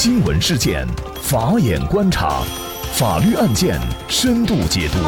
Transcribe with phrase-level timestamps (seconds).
[0.00, 0.86] 新闻事件，
[1.20, 2.44] 法眼观察，
[2.92, 4.98] 法律案件深度解读，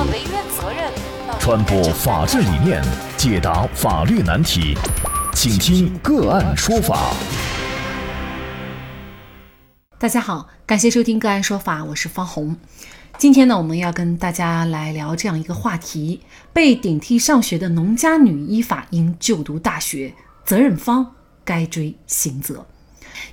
[1.38, 2.82] 传播法治理念，
[3.16, 4.76] 解答法律难题，
[5.32, 7.14] 请听个案说法。
[9.96, 12.56] 大家好，感谢收听个案说法，我是方红。
[13.16, 16.22] 今天呢，我们要跟大家来聊这样一个话题：
[16.52, 20.12] 被顶替上学的农家女依法应就读大学，
[20.44, 21.14] 责任方
[21.44, 22.66] 该追刑责。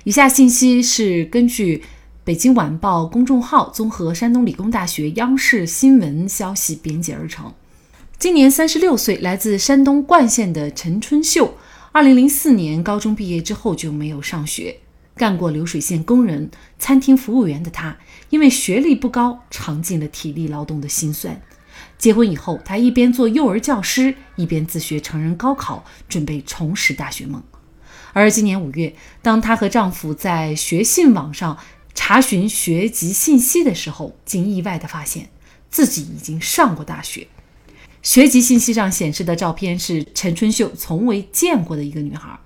[0.04, 1.82] 以下信息是根据
[2.24, 7.52] 北京晚报公众号综合山东理工大学央视新闻消息编辑而成。
[8.18, 11.54] 今年三十六岁，来自山东冠县的陈春秀，
[11.92, 14.78] 二零零四年高中毕业之后就没有上学，
[15.14, 17.96] 干过流水线工人、餐厅服务员的他，
[18.30, 21.40] 因为学历不高，尝尽了体力劳动的辛酸。
[21.96, 27.40] 结婚以后，他一边做幼儿教师，一边自学成人高考，准备重拾大学梦。
[28.18, 31.56] 而今年五月，当她和丈夫在学信网上
[31.94, 35.28] 查询学籍信息的时候，竟意外地发现
[35.70, 37.28] 自己已经上过大学。
[38.02, 42.36] 学籍信息上显示的照片是陈春秀从未见过的一个女孩。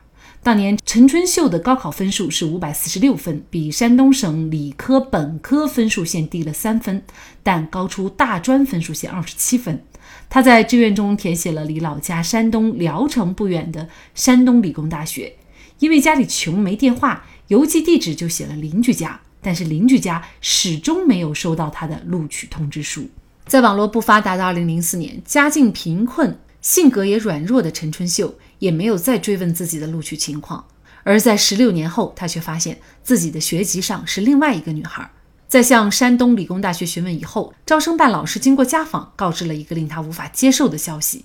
[0.42, 7.02] 当年陈春秀的高考分数是五百四十六分，比山东省理科本科分数线低了三分，
[7.42, 9.82] 但高出大专分数线二十七分。
[10.28, 15.36] 她在志愿中填写了离老家山东聊城不远的山东理工大学。
[15.82, 23.10] 因为家里穷没电话，邮寄地址就写了邻居家，但是邻居家始终没有收到他的录取通知书。
[23.48, 30.64] 在网络不发达的2004年，家境贫困、性格也软弱的陈春秀也没有再追问自己的录取情况。
[31.02, 35.10] 而在16年后，他却发现自己的学籍上是另外一个女孩。
[35.48, 41.24] 在向山东理工大学询问以后，招生办老师经过家访，告知了一个令他无法接受的消息：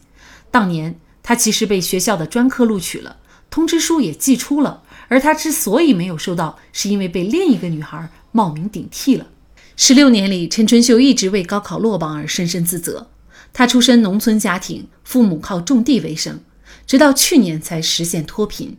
[0.49, 3.17] 当年他其实被学校的专科录取了。
[3.49, 9.27] 通知书也寄出了，而他之所以没有收到，是因为被另一个女孩冒名顶替了。
[9.75, 13.09] 十六年里，陈春秀一直为高考落榜而深深自责。
[13.53, 16.39] 他出身农村家庭，父母靠种地为生，
[16.85, 18.77] 直到去年才实现脱贫。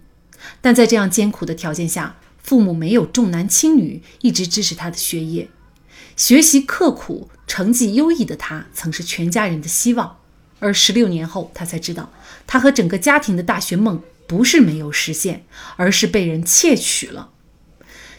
[0.60, 5.48] 但在这样艰苦的条件下，父母没有重男轻女，一直支持他的学业。
[6.16, 10.18] 学习刻苦、成绩优异的他，曾是全家人的希望。
[10.60, 12.12] 而十六年后，他才知道，
[12.46, 14.02] 他和整个家庭的大学梦。
[14.28, 15.44] 不是没有实现，
[15.74, 17.30] 而是被人窃取了。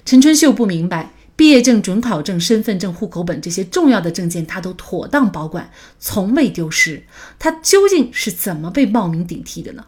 [0.03, 7.05] 陈春秀不明白，毕业证、准考证、身份证、户口本这些重要的证件，他都妥当保管，从未丢失。
[7.37, 9.85] 他究竟是怎么被冒名顶替的呢？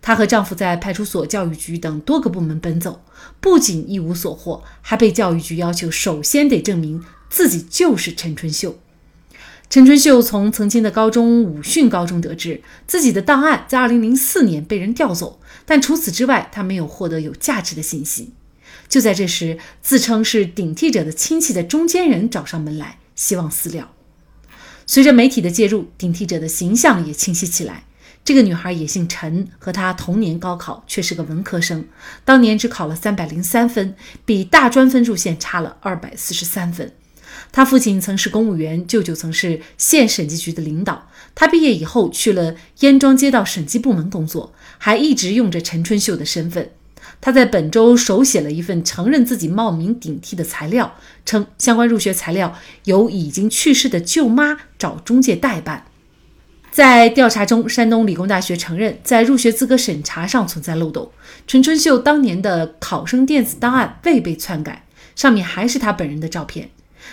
[0.00, 3.02] 她和丈夫在派出所、教育局等多个部门奔走，
[3.40, 8.78] 不仅一无所获，还被教育局要求首先得证明自己就是陈春秀。
[9.70, 18.32] 陈春秀从曾经的高中武训高中得知，自己的档案在2004年被人调走，但除此之外，他没有获得有价值的信息。
[18.88, 23.90] 就在这时，自称是顶替者的亲戚的中间人找上门来，希望私了。
[24.86, 27.84] 随着媒体的介入，顶替者的形象也清晰起来。
[28.24, 31.86] 这个女孩也姓陈，和她同年高考，却是个文科生，
[32.24, 36.94] 当年只考了303分，比大专分数线差了243分。
[37.50, 41.08] 他父亲曾是公务员，舅舅曾是县审计局的领导。
[41.34, 46.70] 他毕业以后去了燕庄街道审计部门工作，还一直用着陈春秀的身份。
[47.20, 50.94] 他在本周手写了一份承认自己冒名顶替的材料，
[51.24, 52.54] 称相关入学材料
[52.84, 55.86] 由已经去世的舅妈找中介代办。
[56.70, 61.10] 在调查中，山东理工大学承认在入学资格审查上存在漏洞，
[61.46, 64.84] 陈春秀当年的考生电子档案未被篡改，
[65.16, 66.70] 上面还是他本人的照片。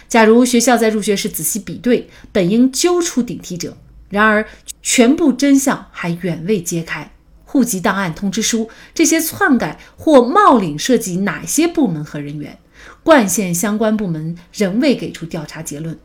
[0.07, 3.77] 假如学校在入学时仔细比对，本应揪出顶替者。
[4.09, 4.47] 然而，
[4.81, 7.11] 全部真相还远未揭开。
[7.43, 12.57] 户籍档案、通知书这些篡改或冒领涉及哪些部门和人员？
[13.01, 15.97] 冠县相关部门仍未给出调查结论，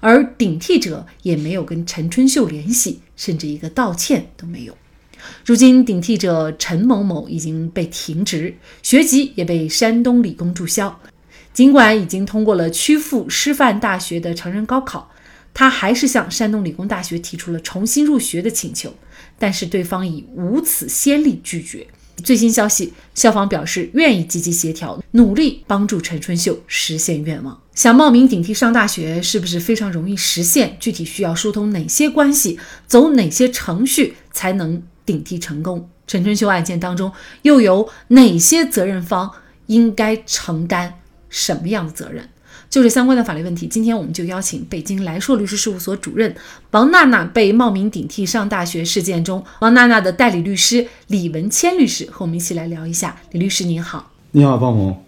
[0.00, 4.76] 而顶替者也没有跟陈春秀联系，甚至一个道歉都没有。
[5.44, 11.00] 如今，顶替者陈某某已经被停职，学籍也被山东理工注销。
[11.58, 15.10] 尽管已经通过了曲阜师范大学的成人高考，
[15.52, 18.94] 他还是向山东理工大学提出了重新入学的请求，
[19.40, 21.84] 但是对方以无此先例拒绝。
[22.22, 27.60] 最新消息，校方表示愿意积极协调，努力帮助陈春秀实现愿望。
[27.74, 30.76] 想冒名顶替上大学，是不是非常容易实现？
[30.78, 32.56] 具体需要疏通哪些关系，
[32.86, 35.90] 走哪些程序才能顶替成功？
[36.06, 37.10] 陈春秀案件当中，
[37.42, 39.32] 又有哪些责任方
[39.66, 40.97] 应该承担？
[41.28, 42.28] 什么样的责任？
[42.70, 46.34] 就是相关的法律问题，今天我们就邀请北京来硕律师事务所主任
[46.72, 53.16] 王娜娜被冒名顶替上大学事件中，王娜娜的代理律师李文谦律师和我们一起来聊一下。
[53.30, 55.02] 李律师您好，你好，方红。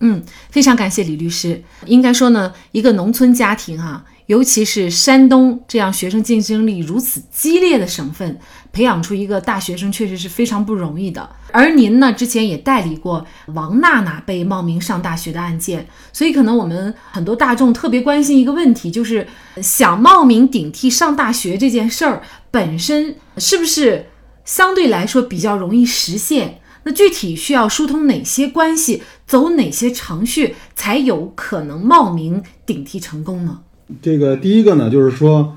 [0.00, 1.62] 嗯，非常感谢李律师。
[1.86, 8.38] 应该说呢，一个农村家庭哈，尤其是山东这样学生竞争力如此激烈的省份，
[8.70, 11.26] 培养出一个大学生确实是非常不容易的。
[11.50, 19.26] 而您呢，之前也代理过王娜娜被冒名上大学的案件，所以可能我们很多大众特别关心一个问题，就是
[19.62, 24.10] 想冒名顶替上大学这件事儿本身是不是
[24.44, 26.60] 相对来说比较容易实现？
[26.84, 33.60] 那具体需要疏通哪些关系，走哪些程序，才有可能冒名顶替成功呢？
[34.02, 35.56] 这个第一个呢，就是说，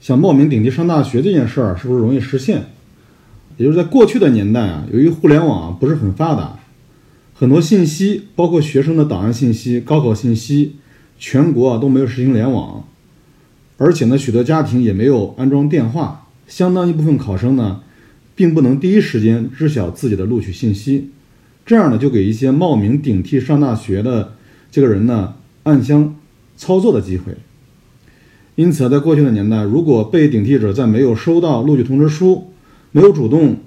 [0.00, 2.66] 想冒名顶替上大学这件事儿，是不是容易实现？
[3.56, 6.58] 也就是在过去的年代啊，由于互联网不是很发达，
[7.34, 10.76] 很多信息，包括学生的档案信息、高考信息，
[11.18, 12.84] 全国啊都没有实行联网，
[13.76, 17.82] 而且呢，许多家庭也没有安装电话，相当一部分考生呢。
[18.34, 21.10] 并不能第一时间知晓自己的录取信息，
[21.66, 24.34] 这样呢，就给一些冒名顶替上大学的
[24.70, 26.14] 这个人呢暗箱
[26.56, 27.36] 操作的机会。
[28.58, 32.48] 因此，在过去的年代，如果被顶替者在没有收到录取通知书、
[32.90, 33.58] 没有主动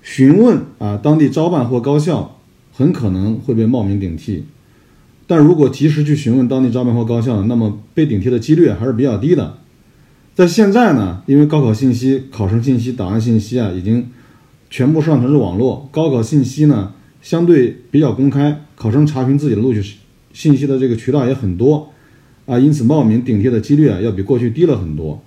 [0.00, 2.38] 询问啊当地招办或高校，
[2.72, 4.44] 很可能会被冒名顶替。
[5.26, 9.58] 但如果及时去询问当地招办或高校，那么被顶替的几率还是比较低的。
[10.34, 14.08] 在现在呢，因为高考信息、考生信息、档案信息啊，已经
[14.70, 19.96] 全部上传至网络，高考信息呢相对比较公开，考生查询自己的录取
[20.32, 21.91] 信息的这个渠道也很多
[22.46, 25.22] 啊，因此冒名顶替的几率啊要比过去低了很多。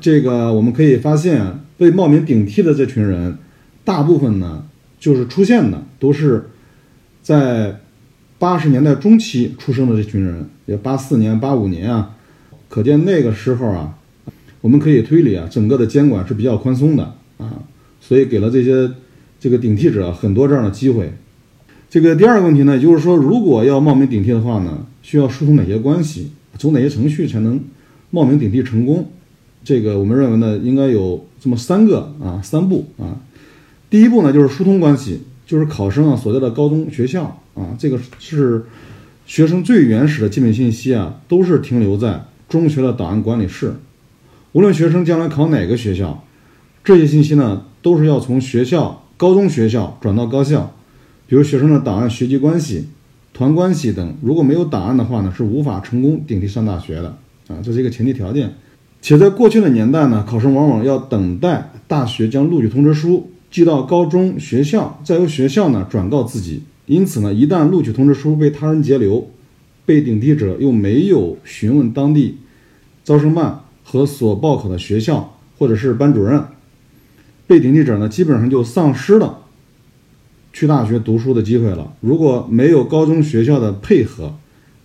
[0.00, 3.36] 这个我们可以发现，被冒名顶替的这群人，
[3.84, 4.64] 大部分呢
[4.98, 6.50] 就是出现的都是
[7.22, 7.80] 在
[8.38, 12.16] 八十年代中期出生的这群人，也八四年、八五年啊，
[12.68, 13.96] 可见那个时候啊。
[14.62, 17.02] 我们可以推理啊，整个的监管是比较宽松的
[17.38, 17.64] 啊，
[17.98, 18.90] 所以给了这些
[19.40, 21.10] 这个顶替者很多这样的机会。
[21.90, 27.60] 这个第二个问题呢，就是说，如果要冒名顶替的话呢，需要疏通哪些关系，走哪些程序才能
[28.10, 29.10] 冒名顶替成功？
[29.64, 33.18] 这个我们认为呢，应该有这么三个啊，三步啊。
[33.90, 38.64] 第一步呢，就是疏通关系，就是考生啊所在的高中学校啊，这个是
[39.26, 43.74] 学生最原始的基本信息啊，都是停留在中学的档案管理室。
[44.52, 46.22] 无论学生将来考哪个学校，
[46.84, 50.72] 这些信息呢，都是要从学校、高中学校转到高校。
[51.30, 52.88] 比如学生的档案、学籍关系、
[53.32, 57.16] 团关系等，如果没有档案的话呢，是无法成功顶替上大学的
[57.46, 58.52] 啊，这是一个前提条件。
[59.00, 66.64] 且在过去的年代呢，考生往往要等待大学将录取通知书寄到高中学校，再由学校呢转告自己。
[66.86, 69.30] 因此呢，一旦录取通知书被他人截留，
[69.86, 72.38] 被顶替者又没有询问当地
[73.04, 73.60] 招生办。
[73.84, 76.44] 和所报考的学校或者是班主任，
[77.46, 79.44] 被顶替者呢，基本上就丧失了
[80.52, 81.92] 去大学读书的机会了。
[82.00, 84.34] 如果没有高中学校的配合，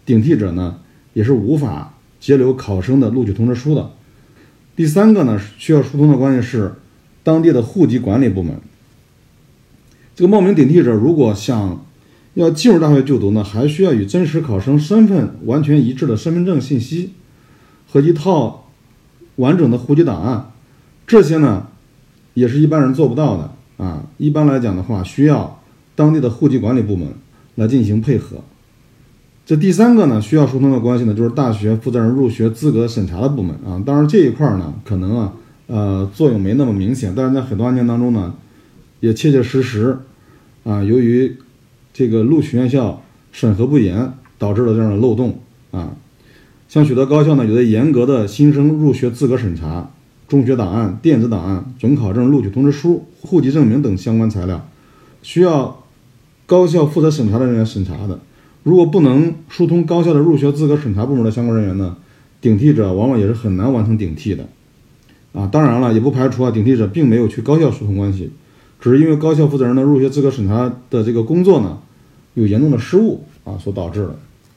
[0.06, 0.80] 顶替者呢
[1.14, 3.92] 也是无法截留考生的录取通知书的。
[4.76, 6.76] 第三个呢，需要疏通的关系是
[7.24, 8.56] 当地的户籍管理部门。
[10.16, 11.86] 这个冒名顶替者如果想
[12.36, 17.14] 要进入大学就读呢，还需要与真实考生身份完全一致的身份证信息
[17.88, 18.62] 和一套。
[19.38, 20.54] 完整的户籍档案，
[21.06, 21.68] 这些呢，
[22.36, 24.06] 也是一般人做不到的啊。
[24.18, 25.62] 一般来讲的话，需要
[25.96, 27.08] 当地的户籍管理部门
[27.56, 28.38] 来进行配合。
[29.46, 33.82] 这第三个呢，需要疏通的关系呢，就是大学负责人入学资格审查的部门啊。
[33.86, 35.34] 当然这一块呢，可能啊，
[35.68, 38.34] 呃，作用没那么明显，但是在很多案件当中呢，
[39.02, 40.00] 也切切实实
[40.64, 41.38] 啊，由于
[41.94, 45.40] 这个录取院校审核不严，导致了这样的漏洞
[45.70, 45.96] 啊。
[46.68, 49.92] 像许多高校呢，有的严格的新生入学资格审查，
[50.28, 54.68] 中学档案、电子档案、准考证、录取通知书、户籍证明等相关材料，
[55.22, 55.84] 需要
[56.46, 58.20] 高校负责审查的人员审查的。
[58.64, 61.98] 如果不能疏通高校的入学资格审查部门的相关人员呢，
[62.42, 64.48] 顶替者往往也是很难完成顶替的。
[65.34, 68.32] 啊，当然了，也不排除啊，顶替者并没有去高校疏通关系，
[68.80, 71.78] 只是因为高校负责人的入学资格审查的这个工作呢，
[72.34, 74.16] 有严重的失误啊所导致的。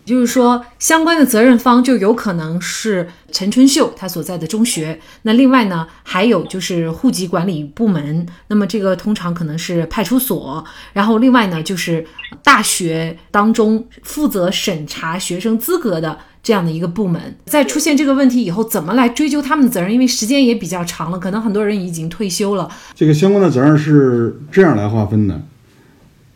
[0.08, 4.98] 就是说，相关的责任方就有可能是陈春秀他所在的中学。
[5.22, 8.26] 那另外呢，还有就是户籍管理部门。
[8.48, 10.64] 那么这个通常可能是派出所。
[10.94, 12.06] 然后另外呢，就是
[12.42, 17.36] 大学当中负责审查学生资格的这样的一个部门。
[17.44, 19.92] 在出现这个问题以后，怎么来追究他们的责任？
[19.92, 22.70] 因为时间也比较长了，可能很多人已经退休了。
[22.94, 25.42] 这个相关的责任是这样来划分的。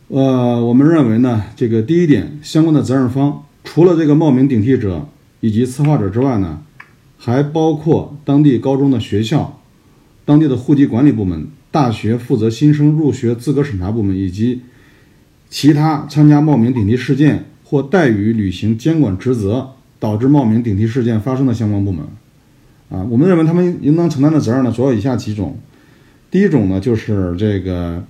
[0.08, 3.44] 呃，我们认为呢，这个第一点，相关的责任方。
[3.64, 5.08] 除了这个冒名顶替者
[5.40, 6.62] 以及策划者之外呢，
[7.18, 9.60] 还包括当地高中的学校、
[10.24, 14.62] 当地的户籍管理部门、大学负责新生入学资格审查部门以及
[15.48, 22.04] 其他参加冒名顶替事件或怠于履行监管职责，导致冒名顶替事件发生的相关部门，
[22.90, 25.58] 啊，我们认为他们应当承担的责任呢，主要以下几种。
[26.30, 28.02] 第一种呢，就是这个，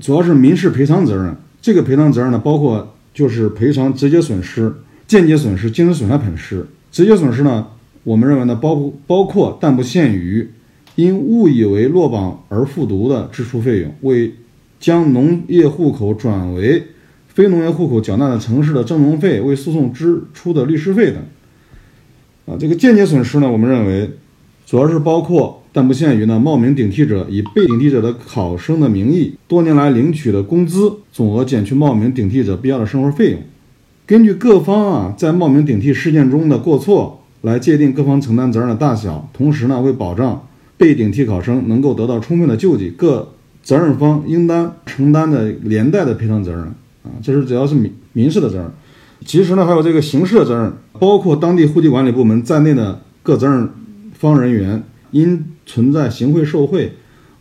[0.00, 1.34] 主要是民事赔偿责任。
[1.62, 4.74] 这个赔偿责任呢，包括就是赔偿直接损失、
[5.10, 6.64] 间接损失、精神损害损失。
[6.92, 7.66] 直接损失呢，
[8.04, 10.48] 我们认为呢，包包括但不限于
[10.94, 14.32] 因误以为落榜而复读的支出费用，为
[14.78, 16.84] 将农业户口转为
[17.26, 21.16] 非农业户口缴纳的城市的增农费，为诉讼支出的律师费等。
[22.46, 24.10] 啊，这个间接损失呢，我们认为
[24.64, 33.40] 主要是包括但不限于呢，冒名顶替者以被顶替者的考生的名义，多年来领取的工资总额减去冒名顶替者必要的生活费用。
[34.10, 43.28] 根据各方啊在冒名顶替事件中的过错来界定各方承担责任的大小，同时呢为保障被顶替考生能够得到充分的救济，各
[43.62, 46.62] 责任方应当承担的连带的赔偿责任
[47.04, 48.68] 啊，这是只要是民民事的责任。
[49.24, 53.68] 其实呢还有这个刑事的责任，包括当地户籍管理部门在内的各责任
[54.18, 56.94] 方人员因存在行贿受贿、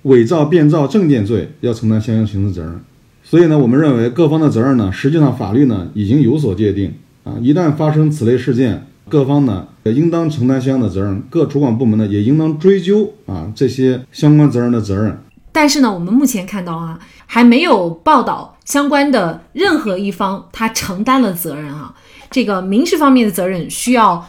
[0.03, 2.79] 伪造变造证件罪，要承担相应刑事责任。
[3.29, 6.91] 所以呢，我们认为各方的责任呢，实际上法律呢已经有所界定
[7.23, 7.35] 啊。
[7.39, 15.15] 一旦发生此类事件，各方呢也应当承担相应的责任，各主管部门呢也应当追究啊这些相关责任的责任。
[15.51, 21.93] 但是呢，我们目前看到啊，还没有报道相关的任何一方他承担了责任啊。
[22.31, 24.27] 这个民事方面的责任需要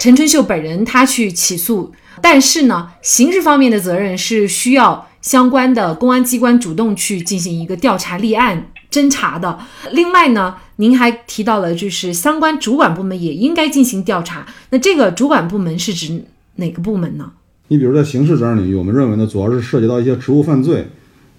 [0.00, 5.06] 陈春秀本人他去起诉，但是呢，刑事方面的责任是需要。
[5.22, 9.58] 相关的公安机关主动去进行一个调查立案侦查的。
[9.92, 14.46] 另外呢，您还提到了，就是相关主管部门也应该进行调查。
[14.70, 16.24] 那这个主管部门是指
[16.56, 17.32] 哪个部门呢？
[17.68, 20.88] 你比如在刑事责任领域，我们认为呢，主要是涉及到一些职务犯罪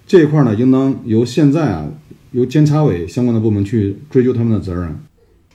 [0.06, 1.86] 这一块呢，应当由现在啊，
[2.30, 4.98] 由监察委相关的部门去追究他们的责任。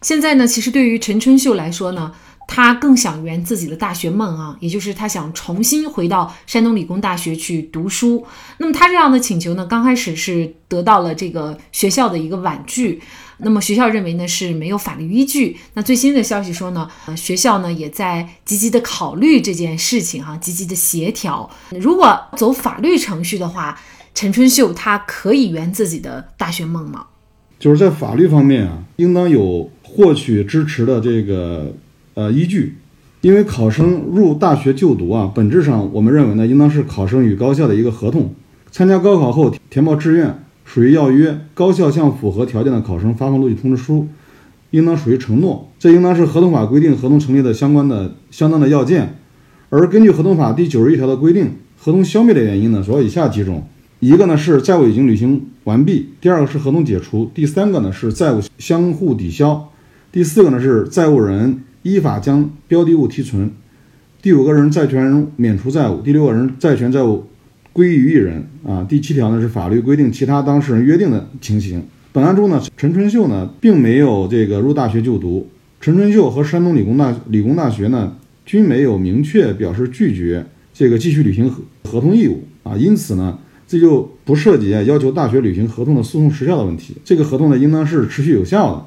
[0.01, 2.11] 现在呢，其实对于陈春秀来说呢。
[2.47, 8.25] 他更想圆自己的大学梦啊，也就是他想重新回到山东理工大学去读书。
[8.57, 13.01] 那么他这样的请求呢，刚开始是得到了这个学校的一个婉拒。
[13.39, 15.57] 那么学校认为呢是没有法律依据。
[15.73, 21.47] 那最新的消息说呢，呃，学校呢也在积极的考虑这件事情哈，积极的协调。
[21.71, 23.79] 如果走法律程序的话，
[24.15, 27.05] 陈春秀他可以圆自己的大学梦吗？
[27.59, 31.75] 就是在法律方面啊，应当有获取支持的这个。
[32.17, 32.73] 呃，依据，
[33.21, 38.33] 因为考生入大学就读啊，本质上我们认为呢，应当是考生与高校的一个合同。
[38.71, 44.07] 参加高考后填报志愿属于要约，高校向符合条件的考生发放录取通知书，
[44.71, 45.69] 应当属于承诺。
[45.77, 49.19] 这应当是合同法规定合同成立的相关的相当的要件。
[49.69, 53.67] 而根据合同法第九十一条的规定，合同消灭的原因呢，主要以下几种：
[53.99, 59.69] 一个呢是债务已经履行完毕；第二个是合同解除；第三个呢是债务相互抵消；
[60.11, 61.61] 第四个呢是债务人。
[61.87, 63.49] 依法将标的物提存，
[64.21, 67.23] 第五个人债权人免除债务，第六个人债权债务
[67.71, 68.85] 归于一人啊。
[68.87, 71.81] 第七条呢是法律规定其他当事人约定的情形。
[72.11, 75.47] 本案中呢，陈春秀呢并没有这个入大学就读，
[75.79, 78.15] 陈春秀和山东理工大理工大学呢
[78.45, 86.95] 均没有明确表示拒绝这个继续履行合合同义务啊，因此呢这就不涉及要求大学履行合同的诉讼时效的问题。
[87.05, 88.85] 这个合同呢应当是持续有效的。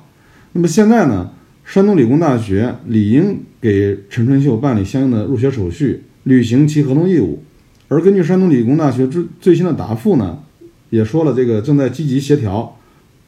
[0.53, 1.31] 那么现在呢？
[1.73, 7.45] 山东理工大学理应给陈春秀办理相应的入学手续，履行其合同义务。
[7.87, 10.41] 而根据山东理工大学最最新的答复呢，
[10.89, 12.77] 也说了这个正在积极协调，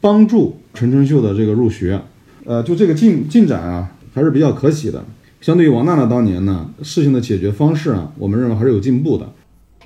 [0.01, 2.03] 帮助陈春秀的这个入学。
[2.45, 5.05] 呃，就这个进进展啊，还是比较可喜的。
[5.41, 9.33] 相对于王娜娜当年呢，事情的解决方式啊，我们认为还是有进步的。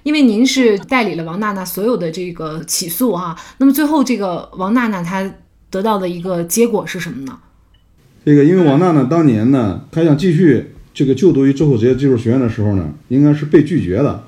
[0.03, 5.31] 因为您是代理了王娜娜所有的这个起诉哈，那么最后这个王娜娜她
[5.69, 7.39] 得到的一个结果是什么呢？
[8.27, 14.21] 这个，因为王娜呢，当年呢，她想继续这个就读于周口职业技术学院的时候呢，应该是被拒绝的，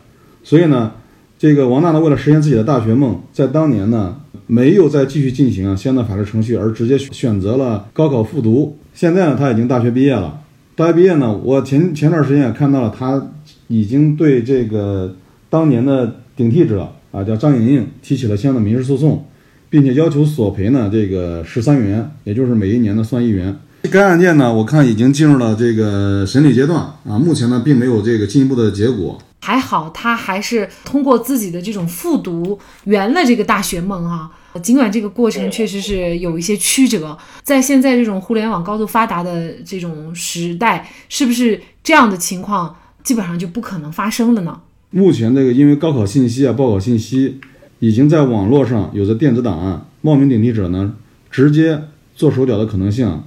[0.45, 0.93] 所以呢，
[1.37, 8.79] 这个王娜呢，为了实现自己的大学梦，在当年呢，没有再继续进行啊相应的法律程序，而直接选择了高考复读。
[8.95, 10.43] 现在呢，他已经大学毕业了。
[10.77, 13.33] 大学毕业呢，我前前段时间也看到了，他
[13.67, 15.17] 已经对这个
[15.51, 19.27] 当年的顶替者啊，叫张莹莹，提起了相应的民事诉讼，
[19.69, 23.57] 并且要求索赔呢这个十三元，也就是每一年的算一元。
[23.91, 29.19] 该案件呢，我看已经进入了这个审理阶段啊，目前呢并没有这个进一步的结果。
[29.41, 34.31] 还好他还是通过自己的这种复读圆了这个大学梦啊。
[34.63, 44.61] 尽管这个过程确实是有一些曲折，在现在这种互联网高度发达的这种时代，是不是这样的情况基本上就不可能发生了呢？
[44.91, 47.39] 目前这个因为高考信息啊、报考信息
[47.79, 50.95] 已经在网络上有着电子档案，冒名顶替者呢
[51.31, 51.85] 直接
[52.17, 53.23] 做手脚的可能性。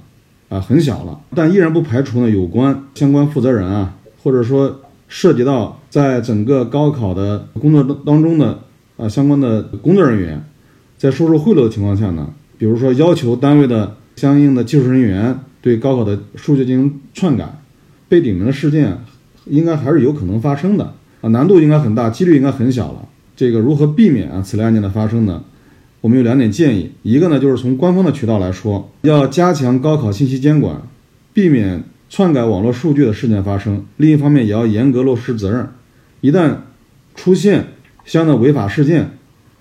[0.52, 8.58] 啊很小了，但依然不排除呢有关相关负责人啊，或者说涉及到在整个高考的工作当中的
[8.98, 10.44] 啊相关的工作人员，
[10.98, 12.28] 在收受贿赂的情况下呢，
[12.58, 17.58] 比如说要求单位的相应的技术人员对高考的数据进行篡改，
[18.10, 18.98] 被顶名的事件
[19.46, 20.92] 应该还是有可能发生的
[21.22, 23.08] 啊，难度应该很大，几率应该很小了。
[23.34, 25.42] 这个如何避免啊此类案件的发生呢？
[26.02, 30.82] 我们有两点建议，一个呢就是从官方的渠道来说，要加强高考信息监管，
[31.32, 35.68] 避免篡改网络数据的事件发生；另一方面，也要严格落实责任，
[36.20, 36.56] 一旦
[37.14, 37.66] 出现
[38.04, 39.10] 相应的违法事件，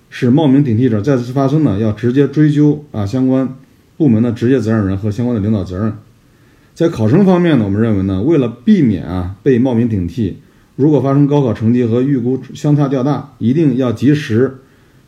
[0.09, 3.47] 使冒名顶替者再次发生呢，要直接追究啊相关
[3.95, 5.93] 部门的直接责任人和相关的领导责任。
[6.73, 10.37] 在考生方面呢，我们认为呢，为了避免啊被冒名顶替，
[10.75, 14.57] 如果发生高考成绩和预估相差较大，一定要及时。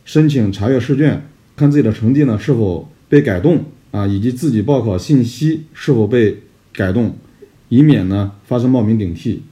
[0.04, 6.42] 申请查阅试卷，看自己的成绩呢是否被改动啊，以及自己报考信息是否被
[6.74, 7.16] 改动，
[7.70, 9.42] 以免呢发生冒名顶替。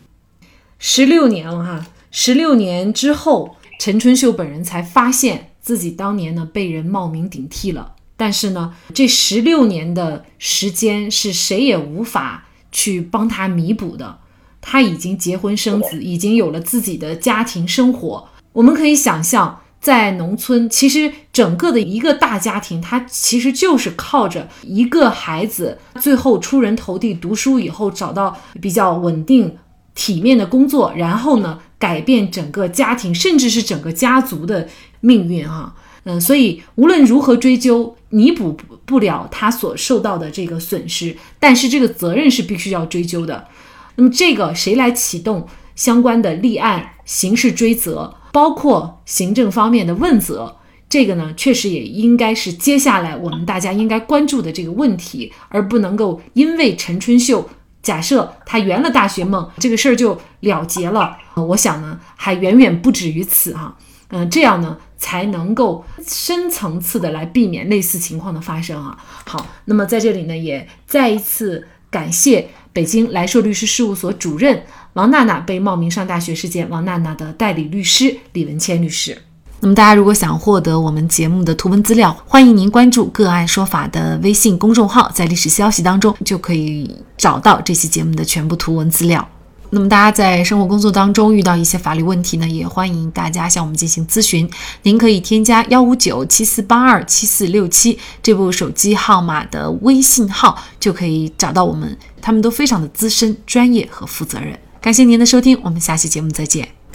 [0.78, 7.94] 十六年了哈，十六年之后，陈春秀本人才发现自己当年呢被人冒名顶替了。
[8.16, 14.18] 但是呢，这十六年的时间是谁也无法去帮他弥补的。
[14.60, 18.28] 他已经结婚生子，已经有了自己的家庭生活。
[18.52, 19.58] 我们可以想象。
[19.82, 29.58] 在农村，其实整个的一个大家庭，他其实就是靠着一个孩子最后出人头地，读书以后找到比较稳定、
[29.96, 34.68] 体面的工作，然后呢，改变整个家庭，甚至是整个家族的
[35.00, 35.74] 命运啊。
[36.04, 43.48] 嗯，所以无论如何追究，弥补不了他所受到的这个损失，但是这个责任是必须要追究的。
[43.96, 48.14] 那么，这个谁来启动相关的立案、刑事追责？
[48.32, 50.56] 包括行政方面的问责，
[50.88, 57.48] 这个呢，确实也应该是接下来我们大家应该关注的这个问题，而不能够因为陈春秀
[57.82, 61.18] 假设他圆了大学梦，这个事儿就了结了。
[61.34, 63.76] 我想呢，还远远不止于此哈。
[64.08, 68.98] 嗯，这样呢，才能够深层次的来避免类似情况的发生啊。
[69.24, 74.64] 好，那么在这里呢，也再一次感谢北京来硕律师事务所主任。
[74.94, 79.16] 王娜娜被冒名上大学事件，王娜娜的代理律师李文谦律师。
[79.60, 89.26] 那么，大家如果想获得我们节目的图文资料，欢迎您关注“个案说法”的微信公众号，在历史消息当中就可以找到这期节目的全部图文资料。
[89.70, 94.46] 那么，大家在生活工作当中遇到一些法律问题呢，也欢迎大家向我们进行咨询。
[94.82, 101.96] 您可以添加幺五九七四八二七四六七这部手机号码的微信号，就可以找到我们。
[102.20, 104.58] 他们都非常的资深、专业和负责任。
[104.82, 106.68] 感谢您的收听，我们下期节目再见。